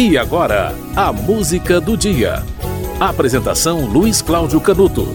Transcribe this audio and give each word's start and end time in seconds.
E 0.00 0.16
agora, 0.16 0.72
a 0.94 1.12
música 1.12 1.80
do 1.80 1.96
dia. 1.96 2.44
Apresentação 3.00 3.84
Luiz 3.84 4.22
Cláudio 4.22 4.60
Canuto. 4.60 5.08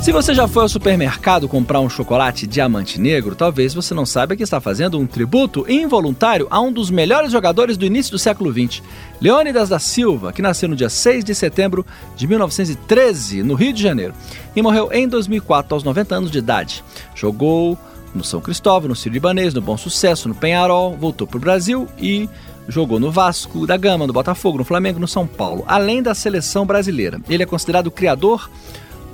Se 0.00 0.12
você 0.12 0.34
já 0.34 0.48
foi 0.48 0.62
ao 0.62 0.68
supermercado 0.70 1.46
comprar 1.46 1.80
um 1.80 1.90
chocolate 1.90 2.46
diamante 2.46 2.98
negro, 2.98 3.34
talvez 3.34 3.74
você 3.74 3.92
não 3.92 4.06
saiba 4.06 4.34
que 4.34 4.42
está 4.42 4.58
fazendo 4.58 4.98
um 4.98 5.06
tributo 5.06 5.70
involuntário 5.70 6.46
a 6.50 6.58
um 6.58 6.72
dos 6.72 6.90
melhores 6.90 7.30
jogadores 7.30 7.76
do 7.76 7.84
início 7.84 8.12
do 8.12 8.18
século 8.18 8.50
XX, 8.50 8.82
Leônidas 9.20 9.68
da 9.68 9.78
Silva, 9.78 10.32
que 10.32 10.40
nasceu 10.40 10.70
no 10.70 10.74
dia 10.74 10.88
6 10.88 11.22
de 11.22 11.34
setembro 11.34 11.84
de 12.16 12.26
1913, 12.26 13.42
no 13.42 13.52
Rio 13.52 13.74
de 13.74 13.82
Janeiro, 13.82 14.14
e 14.56 14.62
morreu 14.62 14.88
em 14.90 15.06
2004 15.06 15.74
aos 15.74 15.84
90 15.84 16.14
anos 16.14 16.30
de 16.30 16.38
idade. 16.38 16.82
Jogou 17.14 17.76
no 18.14 18.24
São 18.24 18.40
Cristóvão, 18.40 18.88
no 18.88 18.96
Ciro 18.96 19.12
Libanês, 19.12 19.52
no 19.52 19.60
Bom 19.60 19.76
Sucesso, 19.76 20.30
no 20.30 20.34
Penharol, 20.34 20.96
voltou 20.96 21.26
para 21.26 21.36
o 21.36 21.40
Brasil 21.40 21.86
e 21.98 22.26
Jogou 22.70 23.00
no 23.00 23.10
Vasco 23.10 23.66
da 23.66 23.76
Gama, 23.76 24.06
no 24.06 24.12
Botafogo, 24.12 24.58
no 24.58 24.64
Flamengo, 24.64 25.00
no 25.00 25.08
São 25.08 25.26
Paulo, 25.26 25.64
além 25.66 26.02
da 26.02 26.14
seleção 26.14 26.64
brasileira. 26.64 27.20
Ele 27.28 27.42
é 27.42 27.46
considerado 27.46 27.88
o 27.88 27.90
criador 27.90 28.48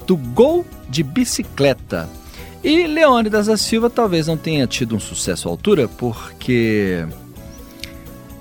do 0.07 0.17
gol 0.17 0.65
de 0.89 1.03
bicicleta. 1.03 2.09
E 2.63 2.87
Leônidas 2.87 3.47
da 3.47 3.57
Silva 3.57 3.89
talvez 3.89 4.27
não 4.27 4.37
tenha 4.37 4.67
tido 4.67 4.95
um 4.95 5.01
sucesso 5.01 5.49
à 5.49 5.51
altura, 5.51 5.89
porque 5.89 7.07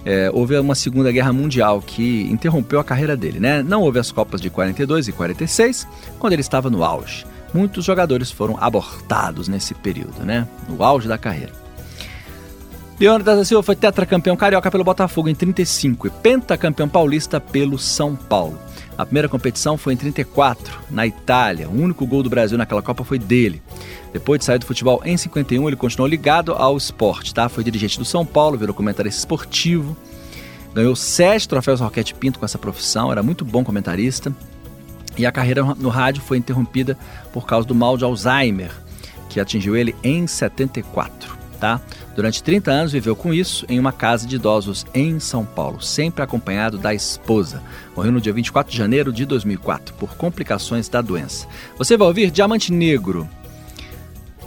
é, 0.06 0.30
houve 0.34 0.58
uma 0.58 0.76
Segunda 0.76 1.12
Guerra 1.12 1.34
Mundial 1.34 1.82
que 1.82 2.24
interrompeu 2.30 2.80
a 2.80 2.84
carreira 2.84 3.16
dele. 3.16 3.40
Né? 3.40 3.64
Não 3.64 3.82
houve 3.82 4.00
as 4.00 4.12
Copas 4.12 4.42
de 4.42 4.50
42 4.50 5.08
e 5.08 5.12
46, 5.12 5.88
quando 6.20 6.34
ele 6.34 6.42
estava 6.42 6.70
no 6.70 6.84
auge. 6.84 7.26
Muitos 7.54 7.86
jogadores 7.86 8.32
foram 8.32 8.58
abortados 8.60 9.48
nesse 9.48 9.74
período, 9.74 10.24
né? 10.24 10.48
no 10.68 10.84
auge 10.84 11.08
da 11.08 11.18
carreira. 11.18 11.65
Leônidas 12.98 13.38
da 13.38 13.44
Silva 13.44 13.62
foi 13.62 13.76
tetracampeão 13.76 14.38
carioca 14.38 14.72
pelo 14.72 14.84
Botafogo 14.84 15.28
em 15.28 15.36
35 15.36 16.08
e 16.08 16.10
pentacampeão 16.10 16.88
paulista 16.88 17.42
pelo 17.42 17.78
São 17.78 18.16
Paulo. 18.16 18.58
A 18.98 19.06
primeira 19.06 19.28
competição 19.28 19.78
foi 19.78 19.94
em 19.94 19.98
34, 19.98 20.80
na 20.90 21.06
Itália. 21.06 21.68
O 21.68 21.78
único 21.78 22.06
gol 22.06 22.24
do 22.24 22.30
Brasil 22.30 22.58
naquela 22.58 22.82
Copa 22.82 23.04
foi 23.04 23.20
dele. 23.20 23.62
Depois 24.14 24.40
de 24.40 24.46
sair 24.46 24.60
do 24.60 24.66
futebol 24.66 25.02
em 25.04 25.18
51, 25.18 25.68
ele 25.68 25.76
continuou 25.76 26.08
ligado 26.08 26.54
ao 26.54 26.78
esporte, 26.78 27.34
tá? 27.34 27.50
Foi 27.50 27.66
dirigente 27.66 28.00
do 28.00 28.06
São 28.06 28.26
Paulo, 28.26 28.58
virou 28.58 28.74
comentarista 28.74 29.20
esportivo. 29.20 29.98
Ganhou 30.74 30.96
sete 30.96 31.50
troféus 31.50 31.82
Roquete 31.82 32.14
Pinto 32.14 32.40
com 32.40 32.46
essa 32.46 32.58
profissão, 32.58 33.12
era 33.12 33.22
muito 33.22 33.44
bom 33.44 33.62
comentarista. 33.62 34.34
E 35.18 35.26
a 35.26 35.34
carreira 35.34 35.66
no 35.66 35.90
rádio 35.90 36.22
foi 36.22 36.38
interrompida 36.38 36.98
por 37.34 37.46
causa 37.46 37.68
do 37.68 37.76
mal 37.76 37.98
de 37.98 38.06
Alzheimer, 38.06 38.72
que 39.28 39.42
atingiu 39.42 39.76
ele 39.76 39.94
em 40.02 40.26
74 40.26 41.45
tá? 41.56 41.82
Durante 42.16 42.44
30 42.44 42.72
anos 42.72 42.92
viveu 42.92 43.16
com 43.16 43.34
isso 43.34 43.66
em 43.68 43.80
uma 43.80 43.92
casa 43.92 44.28
de 44.28 44.36
idosos 44.36 44.86
em 44.94 45.20
São 45.20 45.46
Paulo, 45.46 45.82
sempre 45.82 46.22
acompanhado 46.22 46.78
da 46.78 46.94
esposa. 46.94 47.62
Morreu 47.96 48.12
no 48.12 48.22
dia 48.22 48.34
24 48.34 48.72
de 48.72 48.78
janeiro 48.78 49.12
de 49.12 49.26
2004 49.26 49.94
por 49.96 50.16
complicações 50.16 50.88
da 50.88 51.02
doença. 51.02 51.48
Você 51.78 51.98
vai 51.98 52.08
ouvir 52.08 52.30
Diamante 52.30 52.72
Negro. 52.72 53.28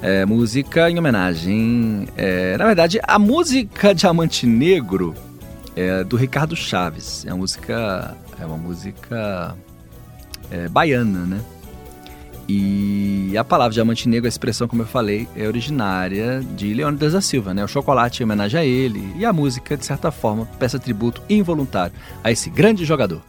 É, 0.00 0.24
música 0.24 0.88
em 0.88 0.98
homenagem. 0.98 2.06
É, 2.16 2.56
na 2.56 2.66
verdade, 2.66 3.00
a 3.02 3.18
música 3.18 3.92
Diamante 3.92 4.46
Negro 4.46 5.14
é 5.74 6.04
do 6.04 6.16
Ricardo 6.16 6.54
Chaves. 6.54 7.24
É 7.26 7.32
uma 7.32 7.38
música, 7.38 8.16
é 8.40 8.46
uma 8.46 8.56
música 8.56 9.56
é, 10.50 10.68
baiana, 10.68 11.26
né? 11.26 11.40
E 12.48 13.36
a 13.36 13.44
palavra 13.44 13.74
diamante 13.74 14.08
negro, 14.08 14.26
a 14.26 14.28
expressão, 14.28 14.66
como 14.66 14.80
eu 14.82 14.86
falei, 14.86 15.28
é 15.36 15.46
originária 15.46 16.42
de 16.56 16.72
Leônidas 16.72 17.12
da 17.12 17.20
Silva, 17.20 17.52
né? 17.52 17.62
O 17.62 17.68
chocolate 17.68 18.22
em 18.22 18.24
homenagem 18.24 18.58
a 18.58 18.64
ele 18.64 19.12
e 19.16 19.24
a 19.24 19.32
música, 19.32 19.76
de 19.76 19.84
certa 19.84 20.10
forma, 20.10 20.46
peça 20.58 20.78
tributo 20.78 21.22
involuntário 21.28 21.94
a 22.24 22.32
esse 22.32 22.48
grande 22.48 22.86
jogador. 22.86 23.22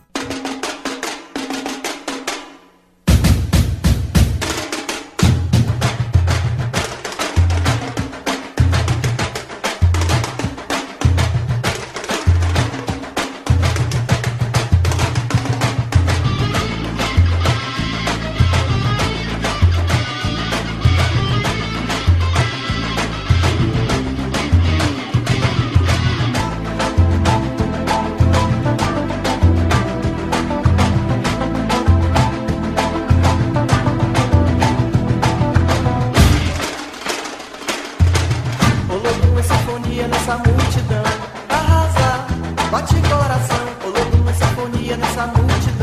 Nessa 40.08 40.37
multidão. 40.37 41.04
Arrasar, 41.49 42.27
bate 42.71 42.95
coração, 42.95 43.65
colou 43.82 44.21
uma 44.21 44.33
sinfonia 44.33 44.98
nessa 44.98 45.27
multidão. 45.27 45.79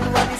man, 0.00 0.12
what 0.12 0.32
is 0.32 0.39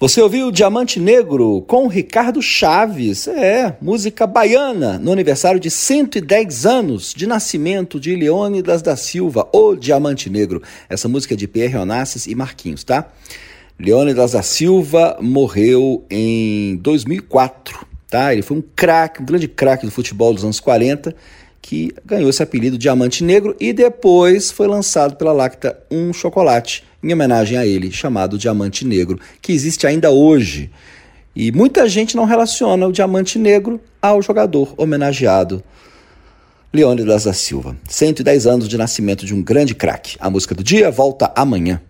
Você 0.00 0.22
ouviu 0.22 0.50
Diamante 0.50 0.98
Negro 0.98 1.60
com 1.68 1.86
Ricardo 1.86 2.40
Chaves, 2.40 3.28
é, 3.28 3.76
música 3.82 4.26
baiana, 4.26 4.98
no 4.98 5.12
aniversário 5.12 5.60
de 5.60 5.70
110 5.70 6.64
anos 6.64 7.12
de 7.14 7.26
nascimento 7.26 8.00
de 8.00 8.16
Leônidas 8.16 8.80
da 8.80 8.96
Silva, 8.96 9.46
o 9.52 9.76
Diamante 9.76 10.30
Negro. 10.30 10.62
Essa 10.88 11.06
música 11.06 11.34
é 11.34 11.36
de 11.36 11.46
Pierre 11.46 11.76
Onassis 11.76 12.26
e 12.26 12.34
Marquinhos, 12.34 12.82
tá? 12.82 13.08
Leônidas 13.78 14.32
da 14.32 14.40
Silva 14.40 15.18
morreu 15.20 16.02
em 16.10 16.76
2004, 16.76 17.86
tá? 18.08 18.32
Ele 18.32 18.40
foi 18.40 18.56
um 18.56 18.62
craque, 18.74 19.20
um 19.20 19.26
grande 19.26 19.48
craque 19.48 19.84
do 19.84 19.92
futebol 19.92 20.32
dos 20.32 20.44
anos 20.44 20.60
40, 20.60 21.14
que 21.60 21.92
ganhou 22.06 22.30
esse 22.30 22.42
apelido 22.42 22.78
Diamante 22.78 23.22
Negro 23.22 23.54
e 23.60 23.70
depois 23.70 24.50
foi 24.50 24.66
lançado 24.66 25.16
pela 25.16 25.34
Lacta 25.34 25.78
um 25.90 26.10
chocolate 26.10 26.88
em 27.02 27.12
homenagem 27.12 27.56
a 27.56 27.66
ele, 27.66 27.90
chamado 27.90 28.38
Diamante 28.38 28.84
Negro, 28.84 29.18
que 29.40 29.52
existe 29.52 29.86
ainda 29.86 30.10
hoje. 30.10 30.70
E 31.34 31.50
muita 31.52 31.88
gente 31.88 32.16
não 32.16 32.24
relaciona 32.24 32.86
o 32.86 32.92
Diamante 32.92 33.38
Negro 33.38 33.80
ao 34.02 34.20
jogador 34.20 34.74
homenageado 34.76 35.62
Leônidas 36.72 37.24
da 37.24 37.32
Silva. 37.32 37.76
110 37.88 38.46
anos 38.46 38.68
de 38.68 38.78
nascimento 38.78 39.26
de 39.26 39.34
um 39.34 39.42
grande 39.42 39.74
craque. 39.74 40.16
A 40.20 40.30
música 40.30 40.54
do 40.54 40.62
dia 40.62 40.90
volta 40.90 41.32
amanhã. 41.34 41.80